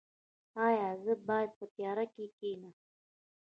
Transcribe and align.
ایا 0.67 0.89
زه 1.03 1.13
باید 1.27 1.51
په 1.59 1.65
تیاره 1.75 2.05
کې 2.13 2.25
کینم؟ 2.37 2.75